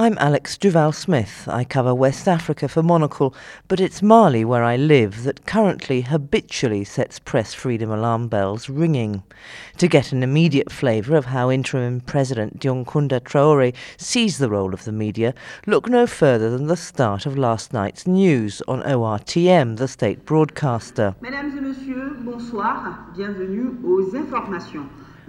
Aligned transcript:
I'm 0.00 0.16
Alex 0.16 0.56
Duval 0.56 0.92
Smith. 0.92 1.46
I 1.46 1.62
cover 1.62 1.94
West 1.94 2.26
Africa 2.26 2.68
for 2.68 2.82
Monocle, 2.82 3.34
but 3.68 3.80
it's 3.80 4.00
Mali 4.00 4.46
where 4.46 4.64
I 4.64 4.74
live 4.74 5.24
that 5.24 5.44
currently 5.44 6.00
habitually 6.00 6.84
sets 6.84 7.18
press 7.18 7.52
freedom 7.52 7.90
alarm 7.90 8.28
bells 8.28 8.70
ringing. 8.70 9.22
To 9.76 9.88
get 9.88 10.10
an 10.10 10.22
immediate 10.22 10.72
flavour 10.72 11.16
of 11.16 11.26
how 11.26 11.50
interim 11.50 12.00
President 12.00 12.58
Dioncounda 12.58 13.20
Traoré 13.20 13.74
sees 13.98 14.38
the 14.38 14.48
role 14.48 14.72
of 14.72 14.84
the 14.84 14.92
media, 14.92 15.34
look 15.66 15.86
no 15.86 16.06
further 16.06 16.48
than 16.48 16.66
the 16.66 16.78
start 16.78 17.26
of 17.26 17.36
last 17.36 17.74
night's 17.74 18.06
news 18.06 18.62
on 18.66 18.80
ORTM, 18.80 19.76
the 19.76 19.86
state 19.86 20.24
broadcaster. 20.24 21.14
Mesdames 21.20 21.54
et 21.54 21.60
messieurs, 21.60 22.14
bonsoir. 22.20 23.12
Bienvenue 23.14 23.76
aux 23.84 24.14
informations. 24.14 24.88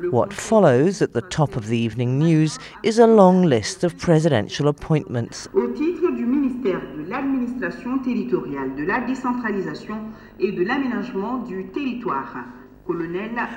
What 0.10 0.34
follows 0.34 1.02
at 1.02 1.14
the 1.14 1.22
top 1.22 1.56
of 1.56 1.68
the 1.68 1.78
evening 1.78 2.18
news 2.18 2.58
is 2.84 2.98
a 2.98 3.06
long 3.06 3.44
list 3.44 3.84
of 3.84 3.98
presidential 3.98 4.68
appointments. 4.68 5.48
Au 5.54 5.68
titre 5.68 6.12
du 6.16 6.26
ministère 6.26 6.82
de 6.98 7.04
l'administration 7.10 8.00
territoriale, 8.00 8.76
de 8.76 8.84
la 8.84 9.02
décentralisation 9.02 10.12
et 10.40 10.52
de 10.52 10.64
l'aménagement 10.64 11.46
du 11.48 11.66
territoire. 11.68 12.46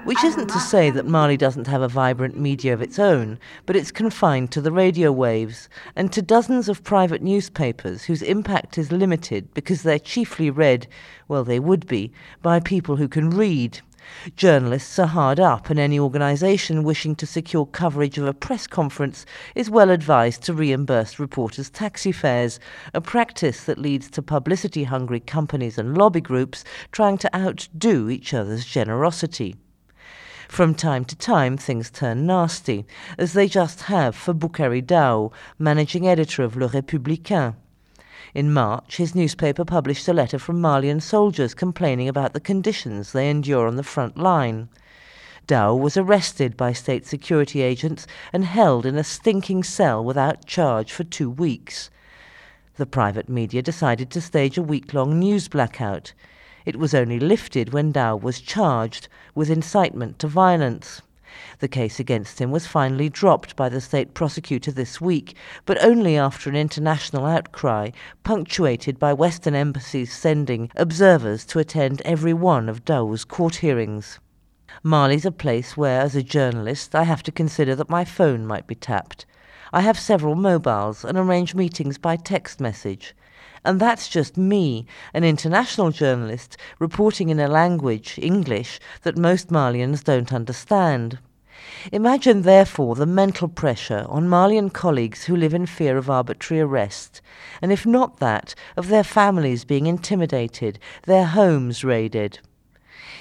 Which 0.04 0.22
isn't 0.22 0.48
to 0.48 0.60
say 0.60 0.90
that 0.90 1.06
Mali 1.06 1.36
doesn't 1.36 1.66
have 1.66 1.80
a 1.80 1.88
vibrant 1.88 2.38
media 2.38 2.74
of 2.74 2.82
its 2.82 2.98
own, 2.98 3.38
but 3.66 3.74
it's 3.74 3.90
confined 3.90 4.52
to 4.52 4.60
the 4.60 4.70
radio 4.70 5.10
waves 5.10 5.68
and 5.96 6.12
to 6.12 6.22
dozens 6.22 6.68
of 6.68 6.84
private 6.84 7.22
newspapers 7.22 8.04
whose 8.04 8.22
impact 8.22 8.76
is 8.78 8.92
limited 8.92 9.52
because 9.54 9.82
they're 9.82 9.98
chiefly 9.98 10.50
read, 10.50 10.86
well, 11.26 11.42
they 11.42 11.58
would 11.58 11.86
be, 11.86 12.12
by 12.42 12.60
people 12.60 12.96
who 12.96 13.08
can 13.08 13.30
read. 13.30 13.80
Journalists 14.36 14.98
are 14.98 15.06
hard 15.06 15.38
up, 15.38 15.70
and 15.70 15.78
any 15.78 15.98
organisation 15.98 16.82
wishing 16.82 17.14
to 17.16 17.26
secure 17.26 17.66
coverage 17.66 18.18
of 18.18 18.26
a 18.26 18.34
press 18.34 18.66
conference 18.66 19.26
is 19.54 19.70
well 19.70 19.90
advised 19.90 20.42
to 20.42 20.54
reimburse 20.54 21.18
reporters' 21.18 21.70
taxi 21.70 22.12
fares, 22.12 22.58
a 22.92 23.00
practice 23.00 23.64
that 23.64 23.78
leads 23.78 24.10
to 24.10 24.22
publicity 24.22 24.84
hungry 24.84 25.20
companies 25.20 25.78
and 25.78 25.96
lobby 25.96 26.20
groups 26.20 26.64
trying 26.92 27.18
to 27.18 27.36
outdo 27.36 28.08
each 28.08 28.34
other's 28.34 28.64
generosity. 28.64 29.56
From 30.48 30.74
time 30.74 31.04
to 31.06 31.16
time, 31.16 31.56
things 31.56 31.90
turn 31.90 32.26
nasty, 32.26 32.86
as 33.18 33.32
they 33.32 33.48
just 33.48 33.82
have 33.82 34.14
for 34.14 34.34
Boukari 34.34 34.82
Dao, 34.84 35.32
managing 35.58 36.06
editor 36.06 36.42
of 36.42 36.56
Le 36.56 36.68
Républicain. 36.68 37.56
In 38.32 38.52
March, 38.52 38.96
his 38.96 39.14
newspaper 39.14 39.64
published 39.64 40.08
a 40.08 40.12
letter 40.12 40.38
from 40.38 40.60
Malian 40.60 41.00
soldiers 41.00 41.52
complaining 41.52 42.08
about 42.08 42.32
the 42.32 42.40
conditions 42.40 43.12
they 43.12 43.28
endure 43.28 43.66
on 43.66 43.76
the 43.76 43.82
front 43.82 44.16
line. 44.16 44.68
Dao 45.46 45.78
was 45.78 45.96
arrested 45.96 46.56
by 46.56 46.72
state 46.72 47.06
security 47.06 47.60
agents 47.60 48.06
and 48.32 48.44
held 48.44 48.86
in 48.86 48.96
a 48.96 49.04
stinking 49.04 49.62
cell 49.62 50.02
without 50.02 50.46
charge 50.46 50.90
for 50.90 51.04
two 51.04 51.28
weeks. 51.28 51.90
The 52.76 52.86
private 52.86 53.28
media 53.28 53.60
decided 53.60 54.10
to 54.10 54.20
stage 54.20 54.56
a 54.56 54.62
week 54.62 54.94
long 54.94 55.18
news 55.18 55.48
blackout. 55.48 56.12
It 56.64 56.76
was 56.76 56.94
only 56.94 57.20
lifted 57.20 57.72
when 57.72 57.92
Dao 57.92 58.20
was 58.20 58.40
charged 58.40 59.08
with 59.34 59.50
incitement 59.50 60.18
to 60.20 60.28
violence. 60.28 61.02
The 61.58 61.68
case 61.68 61.98
against 61.98 62.40
him 62.40 62.50
was 62.50 62.66
finally 62.66 63.08
dropped 63.08 63.56
by 63.56 63.68
the 63.68 63.80
state 63.80 64.14
prosecutor 64.14 64.70
this 64.70 65.00
week, 65.00 65.36
but 65.66 65.82
only 65.82 66.16
after 66.16 66.48
an 66.48 66.56
international 66.56 67.26
outcry, 67.26 67.90
punctuated 68.22 68.98
by 68.98 69.12
Western 69.12 69.54
embassies 69.54 70.12
sending 70.12 70.70
observers 70.76 71.44
to 71.46 71.58
attend 71.58 72.02
every 72.04 72.32
one 72.32 72.68
of 72.68 72.84
Dao's 72.84 73.24
court 73.24 73.56
hearings. 73.56 74.18
Mali's 74.82 75.24
a 75.24 75.30
place 75.32 75.76
where, 75.76 76.00
as 76.00 76.16
a 76.16 76.22
journalist, 76.22 76.94
I 76.94 77.04
have 77.04 77.22
to 77.24 77.32
consider 77.32 77.74
that 77.76 77.90
my 77.90 78.04
phone 78.04 78.46
might 78.46 78.66
be 78.66 78.74
tapped. 78.74 79.24
I 79.72 79.80
have 79.80 79.98
several 79.98 80.34
mobiles 80.34 81.04
and 81.04 81.18
arrange 81.18 81.54
meetings 81.54 81.98
by 81.98 82.16
text 82.16 82.60
message. 82.60 83.14
And 83.64 83.80
that's 83.80 84.08
just 84.08 84.36
me, 84.36 84.86
an 85.14 85.24
international 85.24 85.90
journalist, 85.90 86.56
reporting 86.78 87.30
in 87.30 87.40
a 87.40 87.48
language, 87.48 88.18
English, 88.20 88.78
that 89.02 89.16
most 89.16 89.48
Malians 89.48 90.04
don't 90.04 90.32
understand. 90.32 91.18
Imagine, 91.92 92.42
therefore, 92.42 92.94
the 92.94 93.06
mental 93.06 93.48
pressure 93.48 94.04
on 94.08 94.28
Malian 94.28 94.68
colleagues 94.68 95.24
who 95.24 95.36
live 95.36 95.54
in 95.54 95.64
fear 95.64 95.96
of 95.96 96.10
arbitrary 96.10 96.60
arrest, 96.60 97.22
and 97.62 97.72
if 97.72 97.86
not 97.86 98.18
that, 98.18 98.54
of 98.76 98.88
their 98.88 99.04
families 99.04 99.64
being 99.64 99.86
intimidated, 99.86 100.78
their 101.04 101.24
homes 101.24 101.82
raided. 101.82 102.40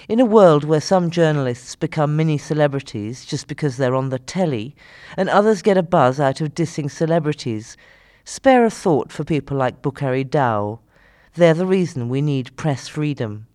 In 0.10 0.20
a 0.20 0.26
world 0.26 0.66
where 0.66 0.82
some 0.82 1.10
journalists 1.10 1.78
become 1.78 2.18
mini 2.18 2.38
celebrities 2.38 3.26
just 3.26 3.48
because 3.48 3.78
they're 3.78 3.96
on 3.96 4.10
the 4.10 4.20
telly, 4.20 4.76
and 5.16 5.30
others 5.30 5.62
get 5.62 5.78
a 5.78 5.84
buzz 5.84 6.20
out 6.20 6.42
of 6.42 6.54
dissing 6.54 6.92
celebrities, 6.92 7.78
Spare 8.26 8.64
a 8.64 8.70
thought 8.70 9.12
for 9.12 9.26
people 9.26 9.58
like 9.58 9.82
Boukari 9.82 10.24
Dao. 10.24 10.80
They're 11.36 11.54
the 11.54 11.66
reason 11.66 12.08
we 12.08 12.22
need 12.22 12.56
press 12.56 12.88
freedom. 12.88 13.48